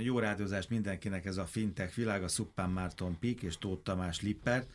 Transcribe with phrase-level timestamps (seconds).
[0.00, 4.68] Jó rádiózást mindenkinek ez a fintech világ, a Szuppán Márton Pik és Tóth Tamás Lippert.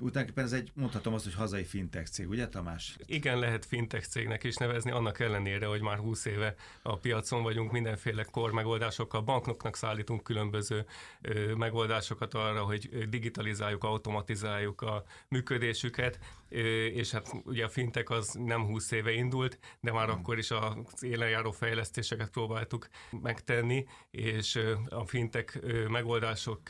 [0.00, 2.96] Tulajdonképpen ez egy, mondhatom azt, hogy hazai fintech cég, ugye Tamás?
[3.06, 7.72] Igen, lehet fintech cégnek is nevezni, annak ellenére, hogy már 20 éve a piacon vagyunk,
[7.72, 10.84] mindenféle kor megoldásokkal, bankoknak szállítunk különböző
[11.20, 18.32] ö, megoldásokat arra, hogy digitalizáljuk, automatizáljuk a működésüket, ö, és hát ugye a fintech az
[18.32, 20.18] nem 20 éve indult, de már hmm.
[20.18, 22.88] akkor is az élenjáró fejlesztéseket próbáltuk
[23.22, 26.60] megtenni, és a fintech megoldások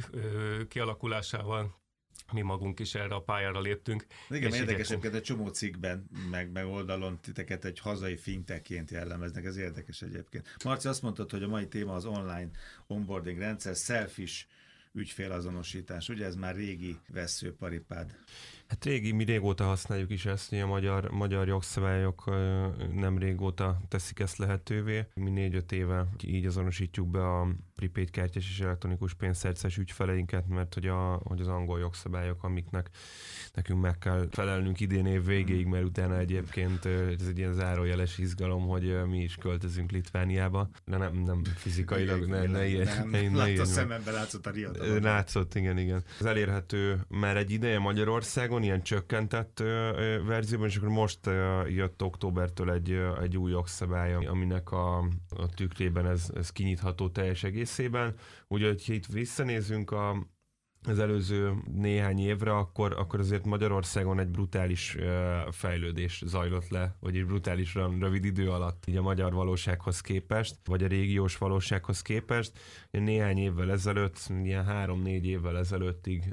[0.68, 1.79] kialakulásával
[2.32, 4.06] mi magunk is erre a pályára léptünk.
[4.28, 9.56] Igen, érdekes, hogy egy csomó cikkben, meg, meg oldalon titeket egy hazai finteként jellemeznek, ez
[9.56, 10.56] érdekes egyébként.
[10.64, 12.50] Marci, azt mondtad, hogy a mai téma az online
[12.86, 14.44] onboarding rendszer, selfish
[14.92, 18.14] ügyfélazonosítás, ugye ez már régi veszőparipád.
[18.70, 22.24] Hát régi, mi régóta használjuk is ezt, hogy a magyar, magyar jogszabályok
[22.94, 25.06] nem régóta teszik ezt lehetővé.
[25.14, 27.48] Mi négy-öt éve így azonosítjuk be a
[27.80, 32.90] prepaid kártyás és elektronikus pénzszerces ügyfeleinket, mert hogy, a, hogy az angol jogszabályok, amiknek
[33.54, 38.66] nekünk meg kell felelnünk idén év végéig, mert utána egyébként ez egy ilyen zárójeles izgalom,
[38.66, 43.36] hogy mi is költözünk Litvániába, de nem, nem fizikailag, ne, ne, ilyen, nem, ne, ne,
[43.36, 45.02] Látta a szemembe, látszott a riadalom.
[45.02, 46.04] Látszott, igen, igen.
[46.20, 49.58] Ez elérhető már egy ideje Magyarországon, ilyen csökkentett
[50.26, 51.26] verzióban, és akkor most
[51.68, 58.14] jött októbertől egy, egy új jogszabály, aminek a, a tükrében ez, ez kinyitható teljes egészében.
[58.48, 60.26] Úgyhogy itt visszanézünk a
[60.88, 64.96] az előző néhány évre, akkor, akkor azért Magyarországon egy brutális
[65.50, 70.82] fejlődés zajlott le, vagy egy brutálisan rövid idő alatt így a magyar valósághoz képest, vagy
[70.82, 72.52] a régiós valósághoz képest.
[72.90, 76.24] Néhány évvel ezelőtt, ilyen három-négy évvel ezelőttig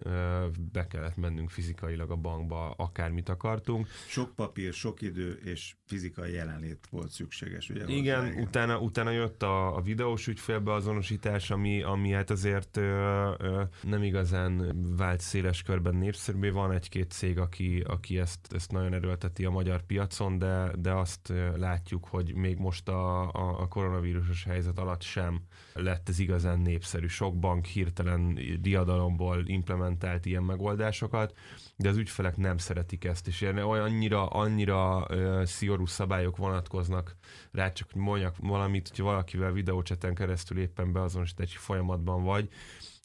[0.71, 3.87] be kellett mennünk fizikailag a bankba, akármit akartunk.
[4.07, 7.69] Sok papír, sok idő és fizikai jelenlét volt szükséges.
[7.69, 13.33] Ugye igen, igen, utána, utána jött a, a videós ügyfélbeazonosítás, ami, ami hát azért ö,
[13.37, 16.49] ö, nem igazán igazán vált széles körben népszerűbbé.
[16.49, 21.33] Van egy-két cég, aki, aki ezt, ezt nagyon erőlteti a magyar piacon, de, de azt
[21.55, 25.41] látjuk, hogy még most a, a, a koronavírusos helyzet alatt sem
[25.73, 27.07] lett ez igazán népszerű.
[27.07, 31.37] Sok bank hirtelen diadalomból implementált ilyen megoldásokat,
[31.75, 37.15] de az ügyfelek nem szeretik ezt, és annyira, annyira uh, szigorú szabályok vonatkoznak
[37.51, 42.49] rá, csak mondjak valamit, hogy valakivel videócseten keresztül éppen beazonosítási folyamatban vagy,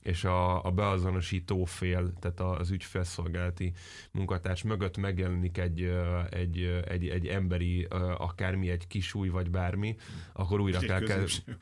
[0.02, 3.72] és a, a beazonosító fél, tehát az ügyfelszolgálati
[4.10, 5.92] munkatárs mögött megjelenik egy,
[6.30, 7.86] egy, egy, egy emberi,
[8.18, 9.96] akármi, egy kis új, vagy bármi,
[10.32, 11.56] akkor újra egy kell kezdeni.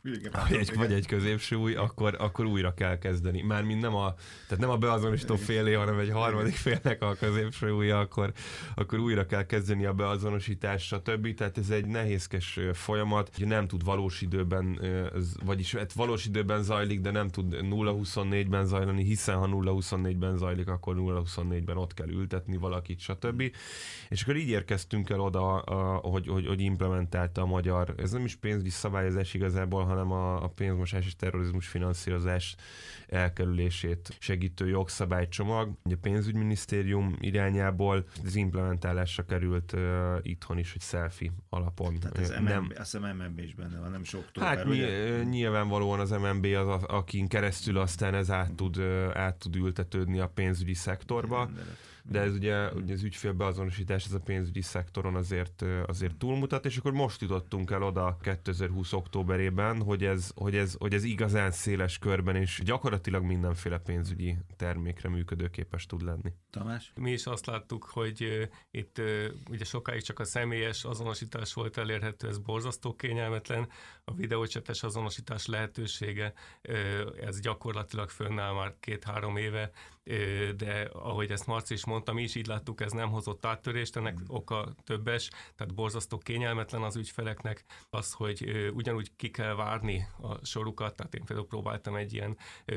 [0.51, 3.43] Egy, vagy egy középső új, akkor, akkor újra kell kezdeni.
[3.43, 4.15] Mármint nem a,
[4.49, 8.33] tehát nem a beazonosító félé, hanem egy harmadik félnek a középső új, akkor,
[8.75, 11.35] akkor újra kell kezdeni a beazonosítás, stb.
[11.35, 14.81] Tehát ez egy nehézkes folyamat, nem tud valós időben,
[15.45, 17.93] vagyis hát valós időben zajlik, de nem tud 0
[18.31, 23.43] 24-ben zajlani, hiszen ha 0-24-ben zajlik, akkor 0-24-ben ott kell ültetni valakit, stb.
[24.09, 25.41] És akkor így érkeztünk el oda,
[26.03, 30.49] hogy, hogy, hogy implementálta a magyar, ez nem is pénzügyi szabályozás igazából, hanem a, a
[30.49, 32.57] pénzmosás és terrorizmus finanszírozás
[33.09, 35.73] elkerülését segítő jogszabálycsomag.
[35.85, 39.81] Ugye a pénzügyminisztérium irányából az implementálásra került uh,
[40.23, 41.99] itthon is, hogy selfie alapon.
[41.99, 45.23] Tehát ez MNB, nem, azt hiszem MNB is benne van, nem sok Hát ugye?
[45.23, 48.79] nyilvánvalóan az MNB az, a, akin keresztül aztán ez át tud,
[49.15, 51.45] át tud ültetődni a pénzügyi szektorba.
[51.45, 51.77] Rendelet
[52.11, 56.93] de ez ugye, ugye az ügyfélbeazonosítás ez a pénzügyi szektoron azért, azért túlmutat, és akkor
[56.93, 62.37] most jutottunk el oda 2020 októberében, hogy ez, hogy ez, hogy ez igazán széles körben
[62.37, 66.33] és gyakorlatilag mindenféle pénzügyi termékre működőképes tud lenni.
[66.51, 66.93] Tamás?
[66.95, 69.01] Mi is azt láttuk, hogy itt
[69.51, 73.69] ugye sokáig csak a személyes azonosítás volt elérhető, ez borzasztó kényelmetlen,
[74.05, 76.33] a videócsetes azonosítás lehetősége,
[77.21, 79.71] ez gyakorlatilag fönnáll már két-három éve,
[80.57, 84.21] de ahogy ezt Marci is mondta, mi is így láttuk, ez nem hozott áttörést, ennek
[84.21, 84.25] mm.
[84.27, 90.95] oka többes, tehát borzasztó kényelmetlen az ügyfeleknek az, hogy ugyanúgy ki kell várni a sorukat,
[90.95, 92.37] tehát én például próbáltam egy ilyen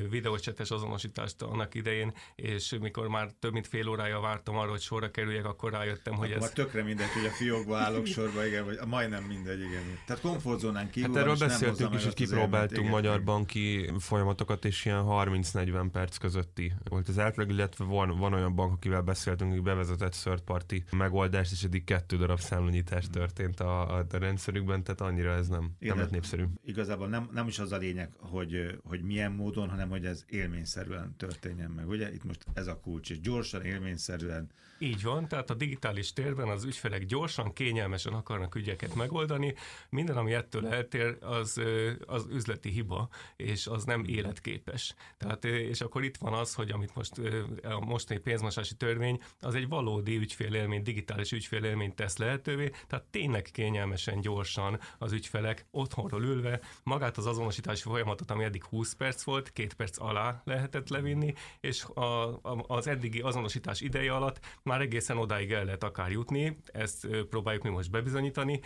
[0.10, 5.12] videócsetes azonosítást annak idején, és mikor már több mint fél órája vártam arra, hogy sorra
[5.12, 6.52] kerüljek, akkor rájöttem, hogy akkor ez...
[6.52, 10.00] tökre mindegy, hogy a fiókba állok sorba, igen, vagy majdnem mindegy, igen.
[10.06, 15.88] Tehát komfortzónán kívül Hát erről beszéltünk is, hogy kipróbáltunk magyar banki folyamatokat, és ilyen 30-40
[15.92, 20.42] perc közötti volt az átlag, illetve van, van olyan bank, akivel beszéltünk, hogy bevezetett third
[20.42, 25.48] party megoldást, és eddig kettő darab számlanyítás történt a, a, a rendszerükben, tehát annyira ez
[25.48, 26.44] nem, Igen, nem lett népszerű.
[26.66, 31.16] Igazából nem, nem is az a lényeg, hogy, hogy milyen módon, hanem hogy ez élményszerűen
[31.18, 31.88] történjen meg.
[31.88, 34.50] Ugye itt most ez a kulcs, és gyorsan, élményszerűen
[34.84, 39.54] így van, tehát a digitális térben az ügyfelek gyorsan, kényelmesen akarnak ügyeket megoldani,
[39.90, 41.62] minden, ami ettől eltér, az,
[42.06, 44.96] az üzleti hiba, és az nem életképes.
[45.18, 47.14] Tehát, és akkor itt van az, hogy amit most
[47.64, 54.22] a mostani pénzmosási törvény, az egy valódi ügyfélélmény, digitális ügyfélélményt tesz lehetővé, tehát tényleg kényelmesen,
[54.22, 59.74] gyorsan az ügyfelek otthonról ülve magát az azonosítási folyamatot, ami eddig 20 perc volt, két
[59.74, 65.52] perc alá lehetett levinni, és a, a, az eddigi azonosítás ideje alatt már egészen odáig
[65.52, 68.60] el lehet akár jutni, ezt próbáljuk mi most bebizonyítani,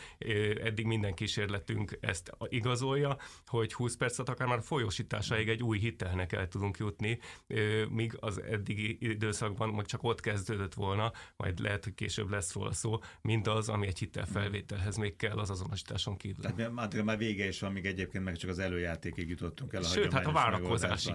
[0.63, 6.47] eddig minden kísérletünk ezt igazolja, hogy 20 percet akár már folyósításáig egy új hitelnek el
[6.47, 7.19] tudunk jutni,
[7.89, 12.99] míg az eddigi időszakban csak ott kezdődött volna, majd lehet, hogy később lesz róla szó,
[13.21, 16.43] mint az, ami egy hitelfelvételhez még kell az azonosításon kívül.
[16.43, 19.81] Tehát már, már vége is van, még egyébként meg csak az előjátékig jutottunk el.
[19.81, 21.13] A Sőt, hát a várakozásig.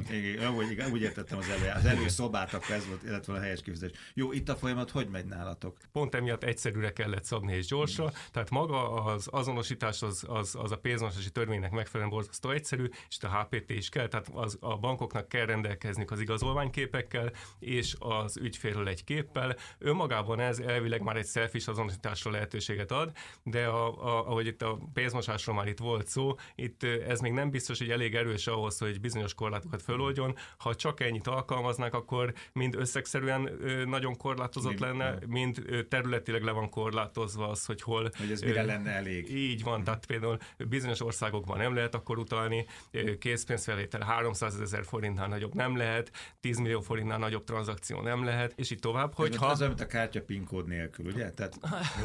[0.56, 3.90] Úgy, úgy értettem az, elő, az előszobát, akkor ez volt, illetve a helyes kifejezés.
[4.14, 5.76] Jó, itt a folyamat hogy megy nálatok?
[5.92, 8.08] Pont emiatt egyszerűre kellett szabni és gyorsra, mm.
[8.32, 13.40] tehát maga az azonosítás az, az, az a pénzmosási törvénynek megfelelően borzasztó egyszerű, és a
[13.40, 19.04] HPT is kell, tehát az, a bankoknak kell rendelkezni az igazolványképekkel, és az ügyfélről egy
[19.04, 19.56] képpel.
[19.78, 23.12] Önmagában ez elvileg már egy selfish azonosításra lehetőséget ad,
[23.42, 27.50] de a, a, ahogy itt a pénzmosásról már itt volt szó, itt ez még nem
[27.50, 30.36] biztos, hogy elég erős ahhoz, hogy bizonyos korlátokat föloldjon.
[30.56, 33.50] Ha csak ennyit alkalmaznak, akkor mind összegszerűen
[33.86, 38.10] nagyon korlátozott lenne, mind területileg le van korlátozva az, hogy hol...
[38.18, 39.30] Hogy ez mire lenne elég.
[39.30, 40.38] Így van, tehát például
[40.68, 42.66] bizonyos országokban nem lehet akkor utalni,
[43.18, 46.10] készpénzfelvétel 300 ezer forintnál nagyobb nem lehet,
[46.40, 49.50] 10 millió forintnál nagyobb tranzakció nem lehet, és így tovább, hogyha...
[49.50, 51.30] Ez mint a kártya PIN kód nélkül, ugye?
[51.30, 51.58] Tehát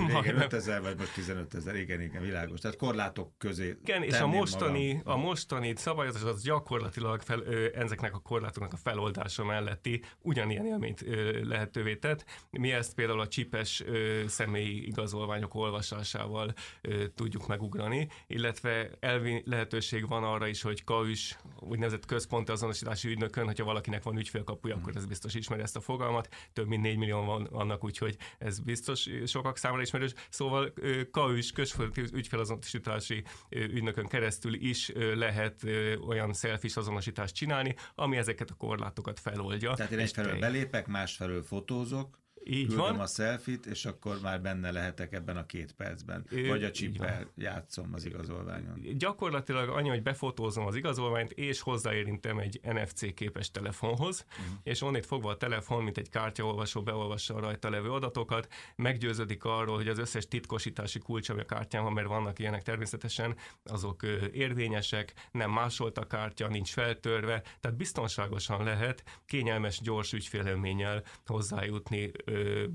[0.07, 2.59] régen 5 ezer, vagy most 15 ezer, igen, igen, világos.
[2.59, 5.19] Tehát korlátok közé Igen, és a mostani, magam.
[5.19, 7.43] a mostani szabályozás az gyakorlatilag fel,
[7.73, 11.05] ezeknek a korlátoknak a feloldása melletti ugyanilyen élményt
[11.43, 12.25] lehetővé tett.
[12.49, 20.07] Mi ezt például a csipes ö, személyi igazolványok olvasásával ö, tudjuk megugrani, illetve elvi lehetőség
[20.07, 25.05] van arra is, hogy KAÜS, úgynevezett központi azonosítási ügynökön, hogyha valakinek van ügyfélkapuja, akkor ez
[25.05, 26.29] biztos ismeri ezt a fogalmat.
[26.53, 30.13] Több mint 4 millió van annak, úgyhogy ez biztos sokak számára ismerős.
[30.29, 30.73] Szóval
[31.11, 35.63] KAÜS, központi ügyfélazonosítási ügynökön keresztül is lehet
[36.07, 39.73] olyan selfish azonosítást csinálni, ami ezeket a korlátokat feloldja.
[39.73, 42.99] Tehát én egyfelől belépek, másfelől fotózok, így küldöm van.
[42.99, 46.25] a selfit, és akkor már benne lehetek ebben a két percben.
[46.29, 48.81] Ö, Vagy a csippel játszom az igazolványon.
[48.97, 54.57] Gyakorlatilag annyi, hogy befotózom az igazolványt, és hozzáérintem egy NFC képes telefonhoz, uh-huh.
[54.63, 59.75] és onnét fogva a telefon, mint egy kártyaolvasó beolvassa a rajta levő adatokat, meggyőződik arról,
[59.75, 65.13] hogy az összes titkosítási kulcs, ami a kártyán van, mert vannak ilyenek természetesen, azok érvényesek,
[65.31, 72.11] nem másolt a kártya, nincs feltörve, tehát biztonságosan lehet kényelmes, gyors ügyfélelménnyel hozzájutni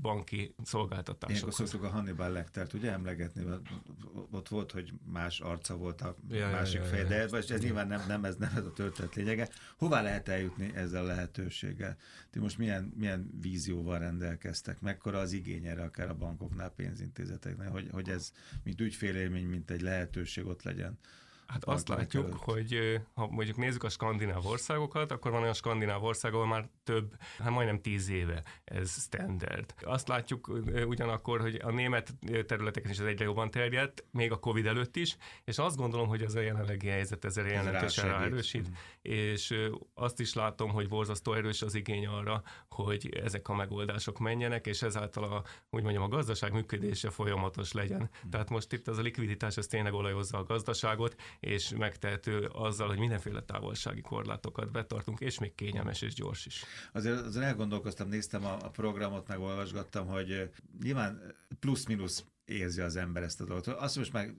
[0.01, 1.29] banki szolgáltatásokhoz.
[1.29, 3.45] Ilyenkor szoktuk a Hannibal Lectert ugye emlegetni,
[4.31, 7.87] ott volt, hogy más arca volt a ja, másik ja, ja, de ez, ez nyilván
[7.87, 9.49] nem, nem, ez, nem ez a történet lényege.
[9.77, 11.97] Hová lehet eljutni ezzel a lehetőséggel?
[12.29, 14.81] Ti most milyen, milyen vízióval rendelkeztek?
[14.81, 18.31] Mekkora az igény erre akár a bankoknál, pénzintézeteknél, hogy, hogy ez
[18.63, 20.99] mint ügyfélélmény, mint egy lehetőség ott legyen?
[21.53, 22.37] Hát azt látjuk, előtt.
[22.37, 27.15] hogy ha mondjuk nézzük a skandináv országokat, akkor van olyan skandináv ország, ahol már több,
[27.37, 29.73] hát majdnem tíz éve ez standard.
[29.81, 30.51] Azt látjuk
[30.87, 32.13] ugyanakkor, hogy a német
[32.45, 36.21] területeken is ez egyre jobban terjedt, még a Covid előtt is, és azt gondolom, hogy
[36.21, 38.73] ez a jelenlegi helyzet ezzel jelentősen ráerősít, mm.
[39.01, 39.55] és
[39.93, 44.81] azt is látom, hogy borzasztó erős az igény arra, hogy ezek a megoldások menjenek, és
[44.81, 48.01] ezáltal a, úgy mondjam, a gazdaság működése folyamatos legyen.
[48.01, 48.29] Mm.
[48.29, 52.99] Tehát most itt az a likviditás, ez tényleg olajozza a gazdaságot, és megtehető azzal, hogy
[52.99, 56.63] mindenféle távolsági korlátokat betartunk, és még kényelmes és gyors is.
[56.91, 60.49] Azért, azért elgondolkoztam, néztem a, a programot, meg olvasgattam, hogy
[60.81, 63.67] nyilván plusz-minusz érzi az ember ezt a dolgot.
[63.67, 64.33] Azt most már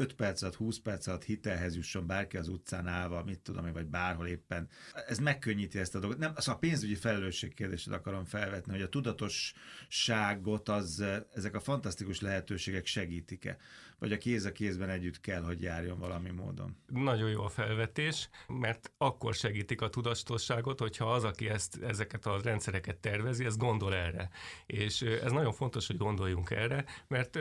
[0.00, 3.72] 5 perc alatt, 20 perc alatt hitelhez jusson bárki az utcán állva, mit tudom én,
[3.72, 4.68] vagy bárhol éppen.
[5.06, 6.18] Ez megkönnyíti ezt a dolgot.
[6.18, 11.04] Nem, az a pénzügyi felelősség kérdését akarom felvetni, hogy a tudatosságot az,
[11.34, 13.56] ezek a fantasztikus lehetőségek segítik-e
[14.00, 16.76] vagy a kéz a kézben együtt kell, hogy járjon valami módon.
[16.86, 22.40] Nagyon jó a felvetés, mert akkor segítik a tudatosságot, hogyha az, aki ezt, ezeket a
[22.42, 24.30] rendszereket tervezi, ez gondol erre.
[24.66, 27.38] És ez nagyon fontos, hogy gondoljunk erre, mert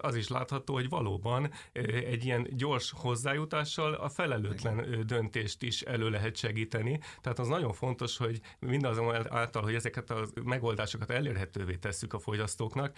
[0.00, 1.50] az is látható, hogy valóban
[1.86, 7.00] egy ilyen gyors hozzájutással a felelőtlen döntést is elő lehet segíteni.
[7.20, 12.96] Tehát az nagyon fontos, hogy mindazon által, hogy ezeket a megoldásokat elérhetővé tesszük a fogyasztóknak,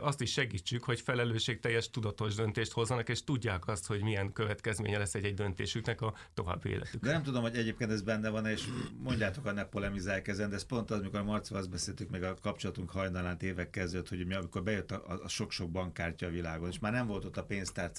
[0.00, 5.14] azt is segítsük, hogy felelősségteljes tudatos döntést hozzanak, és tudják azt, hogy milyen következménye lesz
[5.14, 7.02] egy-egy döntésüknek a további életük.
[7.02, 8.64] De nem tudom, hogy egyébként ez benne van, és
[9.02, 12.22] mondjátok, ha ne polemizálják ezen, de ez pont az, amikor a Marcival azt beszéltük meg
[12.22, 16.68] a kapcsolatunk hajnalán évek kezdett, hogy mi, amikor bejött a, a sok-sok bankkártya a világon,
[16.68, 17.44] és már nem volt ott a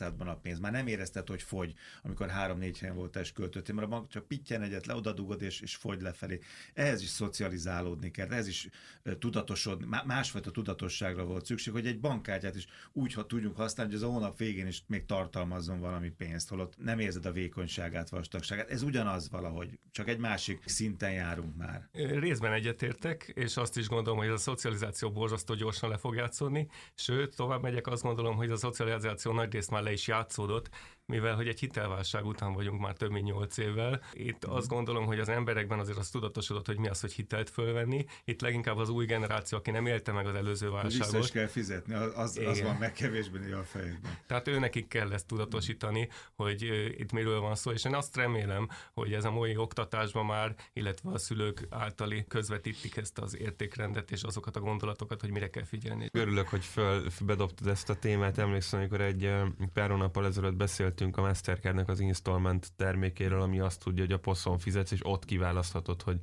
[0.10, 1.74] pénztárcádban a pénz, már nem érezted, hogy fogy,
[2.04, 5.42] amikor három-négy helyen volt és költöttél, mert a bank csak pittyen egyet le, oda dugod
[5.42, 6.39] és, és fogy lefelé.
[6.74, 8.70] Ehhez is szocializálódni kell, ez is
[9.06, 14.01] uh, tudatosod, másfajta tudatosságra volt szükség, hogy egy bankkártyát is úgy ha tudjunk használni, hogy
[14.01, 18.70] az a hónap végén is még tartalmazzon valami pénzt, holott nem érzed a vékonyságát, vastagságát.
[18.70, 21.88] Ez ugyanaz valahogy, csak egy másik szinten járunk már.
[21.92, 26.68] Részben egyetértek, és azt is gondolom, hogy ez a szocializáció borzasztó gyorsan le fog játszódni,
[26.96, 30.70] sőt, tovább megyek, azt gondolom, hogy a szocializáció nagy részt már le is játszódott,
[31.10, 34.01] mivel hogy egy hitelválság után vagyunk már több mint nyolc évvel.
[34.13, 38.06] Itt azt gondolom, hogy az emberekben azért az tudatosodott, hogy mi az, hogy hitelt fölvenni.
[38.24, 41.12] Itt leginkább az új generáció, aki nem élte meg az előző válságot.
[41.12, 44.18] Vissza is kell fizetni, az, az van meg kevésbé a fejükben.
[44.28, 46.62] Tehát őnekik kell ezt tudatosítani, hogy
[46.98, 51.12] itt miről van szó, és én azt remélem, hogy ez a mai oktatásban már, illetve
[51.12, 56.10] a szülők általi közvetítik ezt az értékrendet és azokat a gondolatokat, hogy mire kell figyelni.
[56.12, 58.38] Örülök, hogy föl, bedobtad ezt a témát.
[58.38, 59.32] Emlékszem, amikor egy
[59.74, 64.20] pár hónappal ezelőtt beszélt beszéltünk a Mastercardnek az installment termékéről, ami azt tudja, hogy a
[64.20, 66.20] poszon fizetsz, és ott kiválaszthatod, hogy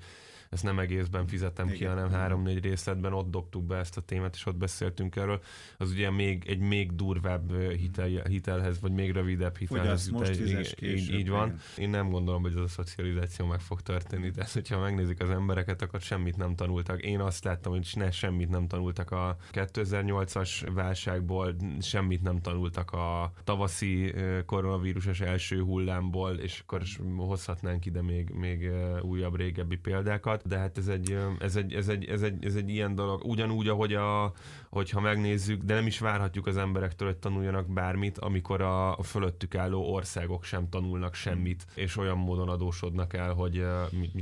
[0.50, 1.78] ezt nem egészben fizetem Igen.
[1.78, 5.40] ki, hanem három-négy részletben ott dobtuk be ezt a témát, és ott beszéltünk erről.
[5.78, 10.08] Az ugye még egy még durvább hitel, hitelhez, vagy még rövidebb hitelhez.
[10.08, 11.58] Most így, így, így van.
[11.76, 15.82] Én nem gondolom, hogy ez a szocializáció meg fog történni, de hogyha megnézik az embereket,
[15.82, 17.02] akkor semmit nem tanultak.
[17.02, 23.32] Én azt láttam, hogy ne, semmit nem tanultak a 2008-as válságból, semmit nem tanultak a
[23.44, 24.14] tavaszi
[24.46, 26.82] koronavírusos első hullámból, és akkor
[27.16, 28.70] hozhatnánk ide még, még
[29.02, 32.68] újabb, régebbi példákat de hát ez egy, ez egy, ez egy, ez egy, ez egy
[32.68, 33.24] ilyen dolog.
[33.24, 34.32] Ugyanúgy, ahogy a,
[34.76, 39.54] hogyha megnézzük, de nem is várhatjuk az emberektől, hogy tanuljanak bármit, amikor a, a fölöttük
[39.54, 43.52] álló országok sem tanulnak semmit, és olyan módon adósodnak el, hogy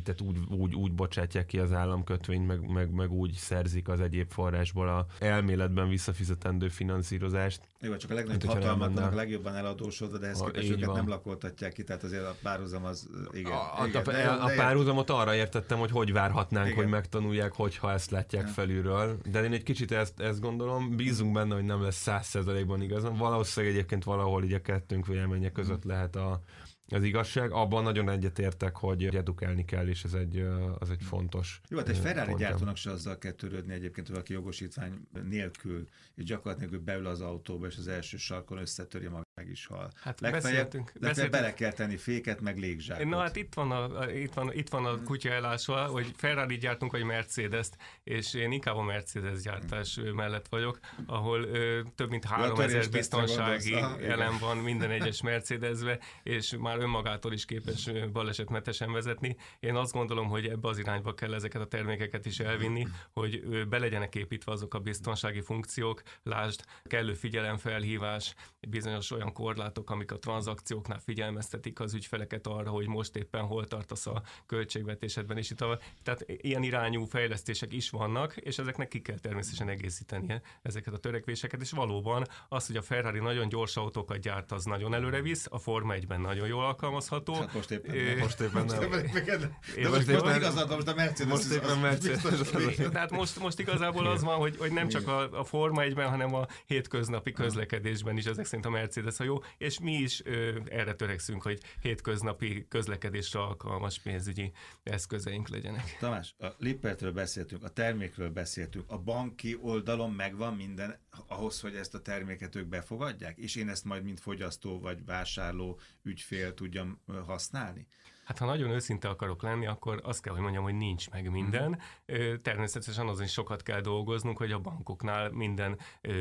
[0.04, 4.30] tehát úgy, úgy, úgy bocsátják ki az államkötvényt, meg, meg, meg úgy szerzik az egyéb
[4.30, 7.60] forrásból a elméletben visszafizetendő finanszírozást.
[7.80, 11.84] Jó, csak a legnagyobb hatalmatlanak a legjobban eladósodva, de ezt képest őket nem lakoltatják ki,
[11.84, 13.52] tehát azért a párhuzam az, igen.
[13.52, 16.78] A, igen, a, de, a, a párhuzamot arra értettem, hogy hogy várhatnánk, igen.
[16.78, 18.52] hogy megtanulják, hogyha ezt látják ja.
[18.52, 19.18] felülről.
[19.30, 23.16] De én egy kicsit ezt, ezt gondolom, bízunk benne, hogy nem lesz száz százalékban igazam.
[23.16, 26.42] Valószínűleg egyébként valahol így a kettőnk véleménye között lehet a,
[26.88, 27.50] az igazság.
[27.50, 30.46] Abban nagyon egyetértek, hogy edukálni kell, és ez egy,
[30.78, 31.60] az egy fontos.
[31.68, 36.24] Jó, hát egy Ferrari gyártónak se azzal kell törődni egyébként, hogy valaki jogosítvány nélkül, és
[36.24, 39.90] gyakorlatilag beül az autóba, és az első sarkon összetöri magát meg is hal.
[40.00, 43.06] Hát legfeljebb, legfeljebb bele kell tenni féket, meg légzsákot.
[43.06, 46.92] Na hát itt van a, itt van, itt van a kutya elásva, hogy Ferrari gyártunk,
[46.92, 52.90] vagy Mercedes-t, és én inkább a Mercedes gyártás mellett vagyok, ahol ö, több mint 3000
[52.90, 59.36] biztonsági elem van minden egyes Mercedesbe, és már önmagától is képes balesetmetesen vezetni.
[59.60, 63.78] Én azt gondolom, hogy ebbe az irányba kell ezeket a termékeket is elvinni, hogy be
[63.78, 68.34] legyenek építve azok a biztonsági funkciók, lásd, kellő figyelemfelhívás,
[68.68, 73.66] bizonyos olyan olyan korlátok, amik a tranzakcióknál figyelmeztetik az ügyfeleket arra, hogy most éppen hol
[73.66, 79.00] tartasz a költségvetésedben, és itt a, tehát ilyen irányú fejlesztések is vannak, és ezeknek ki
[79.00, 84.18] kell természetesen egészítenie ezeket a törekvéseket, és valóban az, hogy a Ferrari nagyon gyors autókat
[84.18, 87.34] gyárt, az nagyon előre visz, a Forma 1-ben nagyon jól alkalmazható.
[87.34, 88.18] Hát most éppen nem.
[88.18, 88.78] Most éppen nem.
[88.78, 92.48] De most, éppen igazad, most a Mercedes most éppen Mercedes.
[92.92, 96.34] Tehát most, most igazából az van, hogy, hogy nem csak a, a Forma 1-ben, hanem
[96.34, 100.58] a hétköznapi közlekedésben is ezek szerint a Mercedes lesz a jó, és mi is ö,
[100.64, 104.52] erre törekszünk, hogy hétköznapi közlekedésre alkalmas pénzügyi
[104.82, 105.96] eszközeink legyenek.
[105.98, 111.94] Tamás, a Lippertről beszéltünk, a termékről beszéltünk, a banki oldalon megvan minden ahhoz, hogy ezt
[111.94, 117.86] a terméket ők befogadják, és én ezt majd mint fogyasztó vagy vásárló ügyfél tudjam használni?
[118.24, 121.82] Hát ha nagyon őszinte akarok lenni, akkor azt kell, hogy mondjam, hogy nincs meg minden.
[122.08, 122.34] Uh-huh.
[122.42, 125.78] Természetesen azon is sokat kell dolgoznunk, hogy a bankoknál minden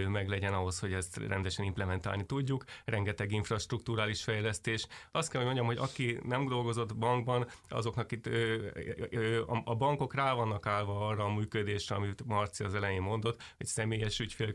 [0.08, 2.64] meg legyen ahhoz, hogy ezt rendesen implementálni tudjuk.
[2.86, 4.88] Rengeteg infrastruktúrális fejlesztés.
[5.12, 8.30] Azt kell, hogy mondjam, hogy aki nem dolgozott bankban, azoknak itt
[9.64, 14.20] a bankok rá vannak állva arra a működésre, amit Marci az elején mondott, hogy személyes
[14.20, 14.54] ügyfél,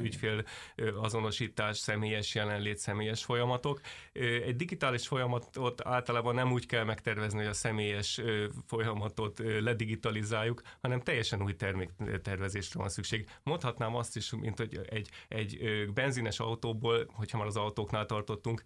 [0.00, 0.44] ügyfél
[1.00, 3.80] azonosítás, személyes jelenlét, személyes folyamatok.
[4.12, 8.20] Egy digitális folyamatot általában nem úgy kell kell megtervezni, hogy a személyes
[8.66, 13.28] folyamatot ledigitalizáljuk, hanem teljesen új terméktervezésre van szükség.
[13.42, 15.58] Mondhatnám azt is, mint hogy egy, egy
[15.94, 18.62] benzines autóból, hogyha már az autóknál tartottunk,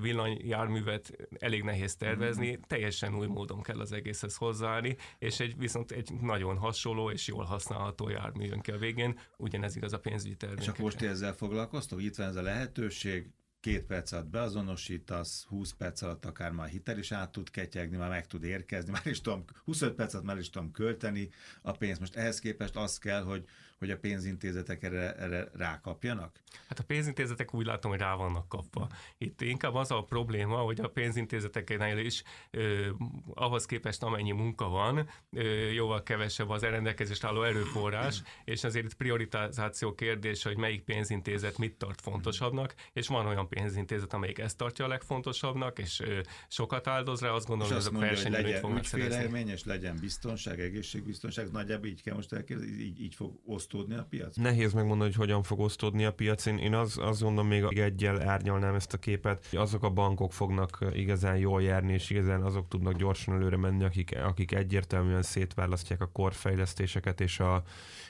[0.00, 2.60] villanyjárművet elég nehéz tervezni, mm.
[2.66, 7.44] teljesen új módon kell az egészhez hozzáállni, és egy viszont egy nagyon hasonló és jól
[7.44, 10.72] használható jármű jön ki a végén, ugyanez igaz a pénzügyi termékekre.
[10.72, 12.02] És akkor most ezzel foglalkoztok?
[12.02, 13.26] Itt van ez a lehetőség,
[13.62, 18.08] két perc alatt beazonosítasz, 20 perc alatt akár már hitel is át tud ketyegni, már
[18.08, 21.28] meg tud érkezni, már is tudom, 25 perc alatt már is tudom költeni
[21.62, 22.00] a pénzt.
[22.00, 23.44] Most ehhez képest az kell, hogy
[23.82, 26.40] hogy a pénzintézetek erre, erre rákapjanak?
[26.68, 28.88] Hát a pénzintézetek úgy látom, hogy rá vannak kapva.
[29.18, 32.88] Itt inkább az a probléma, hogy a pénzintézeteknél is ö,
[33.34, 38.94] ahhoz képest amennyi munka van, ö, jóval kevesebb az elrendelkezést álló erőforrás, és azért itt
[38.94, 44.84] prioritáció kérdése, hogy melyik pénzintézet mit tart fontosabbnak, és van olyan pénzintézet, amelyik ezt tartja
[44.84, 49.50] a legfontosabbnak, és ö, sokat áldoz rá, azt gondolom, hogy azok versenyelőnyt fognak szerezni.
[49.50, 54.06] és legyen biztonság, egészségbiztonság, nagyjából így kell most elképzelni, így, így fog osztani osztódni a
[54.08, 54.36] piac?
[54.36, 56.46] Nehéz megmondani, hogy hogyan fog osztódni a piac.
[56.46, 59.48] Én, én az, azt gondolom, még egyel árnyalnám ezt a képet.
[59.52, 64.18] Azok a bankok fognak igazán jól járni, és igazán azok tudnak gyorsan előre menni, akik,
[64.24, 67.62] akik egyértelműen szétválasztják a korfejlesztéseket és, a,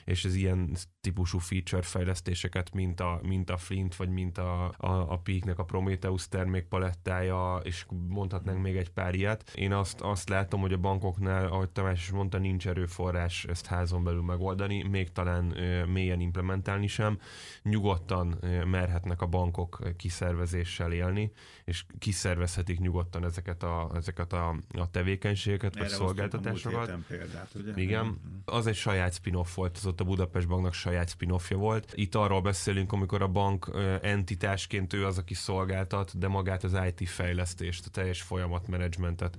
[0.05, 5.11] és az ilyen típusú feature fejlesztéseket, mint a, mint a Flint, vagy mint a, a,
[5.11, 9.51] a Peaknek a Prometheus termékpalettája, és mondhatnánk még egy pár ilyet.
[9.55, 14.03] Én azt, azt látom, hogy a bankoknál, ahogy Tamás is mondta, nincs erőforrás ezt házon
[14.03, 15.52] belül megoldani, még talán
[15.87, 17.19] mélyen implementálni sem.
[17.63, 21.31] Nyugodtan merhetnek a bankok kiszervezéssel élni,
[21.65, 26.95] és kiszervezhetik nyugodtan ezeket a, ezeket a, a tevékenységeket, vagy szolgáltatásokat.
[27.07, 27.71] Példát, ugye?
[27.75, 28.15] Igen, mm-hmm.
[28.45, 31.91] az egy saját spin-off volt, az ott a Budapest Banknak saját spin-offja volt.
[31.95, 37.09] Itt arról beszélünk, amikor a bank entitásként ő az, aki szolgáltat, de magát az IT
[37.09, 39.37] fejlesztést, a teljes folyamatmenedzsmentet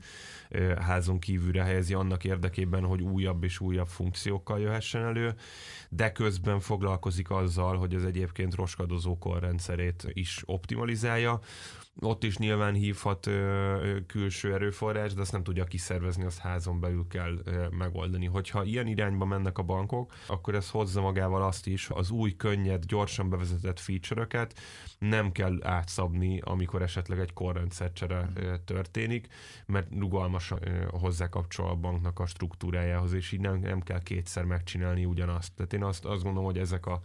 [0.81, 5.35] házon kívülre helyezi annak érdekében, hogy újabb és újabb funkciókkal jöhessen elő,
[5.89, 11.41] de közben foglalkozik azzal, hogy az egyébként roskadozó korrendszerét is optimalizálja.
[12.01, 17.07] Ott is nyilván hívhat ö, külső erőforrás, de azt nem tudja kiszervezni, azt házon belül
[17.09, 18.27] kell ö, megoldani.
[18.27, 22.85] Hogyha ilyen irányba mennek a bankok, akkor ez hozza magával azt is, az új, könnyed,
[22.85, 24.59] gyorsan bevezetett feature-öket
[24.99, 29.27] nem kell átszabni, amikor esetleg egy korrendszercsere ö, történik,
[29.67, 34.45] mert rugalmas ö, hozzá kapcsol a banknak a struktúrájához, és így nem, nem kell kétszer
[34.45, 35.53] megcsinálni ugyanazt.
[35.57, 37.01] Tehát én azt, azt gondolom, hogy ezek a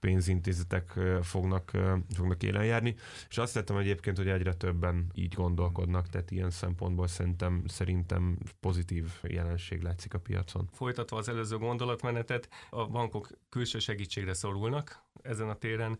[0.00, 1.70] pénzintézetek fognak,
[2.14, 2.94] fognak élen járni.
[3.28, 9.10] És azt láttam egyébként, hogy egyre többen így gondolkodnak, tehát ilyen szempontból szerintem, szerintem pozitív
[9.22, 10.68] jelenség látszik a piacon.
[10.72, 15.98] Folytatva az előző gondolatmenetet, a bankok külső segítségre szorulnak, ezen a téren.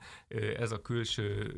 [0.57, 1.55] Ez a külső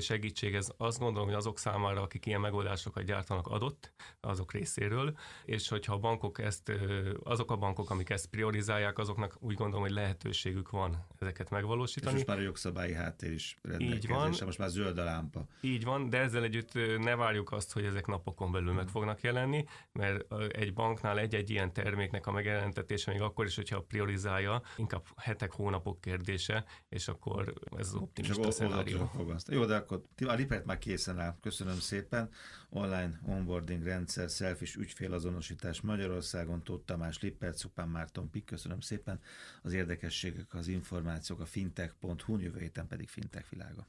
[0.00, 5.68] segítség, ez azt gondolom, hogy azok számára, akik ilyen megoldásokat gyártanak adott, azok részéről, és
[5.68, 6.72] hogyha a bankok ezt,
[7.22, 12.12] azok a bankok, amik ezt priorizálják, azoknak úgy gondolom, hogy lehetőségük van ezeket megvalósítani.
[12.12, 13.58] És most már a jogszabályi háttér is
[14.08, 14.34] van.
[14.44, 15.46] most már zöld a lámpa.
[15.60, 19.64] Így van, de ezzel együtt ne várjuk azt, hogy ezek napokon belül meg fognak jelenni,
[19.92, 25.52] mert egy banknál egy-egy ilyen terméknek a megjelentetése még akkor is, hogyha priorizálja, inkább hetek,
[25.52, 29.10] hónapok kérdése, és akkor ez az optimista szenárió.
[29.48, 31.36] Jó, de akkor a Lipert már készen áll.
[31.40, 32.30] Köszönöm szépen.
[32.72, 38.44] Online onboarding rendszer, selfish ügyfélazonosítás Magyarországon, Tóth Tamás, Lippert, Szupán Márton Pik.
[38.44, 39.20] Köszönöm szépen
[39.62, 43.86] az érdekességek, az információk a fintech.hu, jövő héten pedig fintech világa.